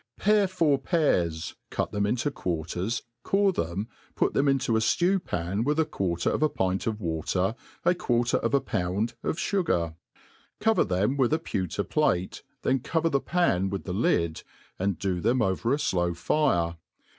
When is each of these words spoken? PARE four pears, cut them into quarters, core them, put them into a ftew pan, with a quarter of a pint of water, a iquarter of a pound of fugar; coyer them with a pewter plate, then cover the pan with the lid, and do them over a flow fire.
PARE 0.17 0.47
four 0.47 0.79
pears, 0.79 1.53
cut 1.69 1.91
them 1.91 2.07
into 2.07 2.31
quarters, 2.31 3.03
core 3.21 3.51
them, 3.53 3.87
put 4.15 4.33
them 4.33 4.47
into 4.47 4.75
a 4.75 4.79
ftew 4.79 5.23
pan, 5.23 5.63
with 5.63 5.79
a 5.79 5.85
quarter 5.85 6.31
of 6.31 6.41
a 6.41 6.49
pint 6.49 6.87
of 6.87 6.99
water, 6.99 7.53
a 7.85 7.93
iquarter 7.93 8.37
of 8.39 8.55
a 8.55 8.59
pound 8.61 9.13
of 9.21 9.35
fugar; 9.37 9.93
coyer 10.59 10.87
them 10.87 11.17
with 11.17 11.31
a 11.33 11.37
pewter 11.37 11.83
plate, 11.83 12.41
then 12.63 12.79
cover 12.79 13.09
the 13.11 13.21
pan 13.21 13.69
with 13.69 13.83
the 13.83 13.93
lid, 13.93 14.41
and 14.79 14.97
do 14.97 15.21
them 15.21 15.39
over 15.39 15.71
a 15.71 15.77
flow 15.77 16.15
fire. 16.15 16.77